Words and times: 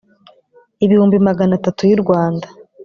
ibihumbi 0.85 1.17
magana 1.27 1.53
atatu 1.59 1.81
y 1.89 1.93
u 1.97 1.99
rwanda 2.03 2.47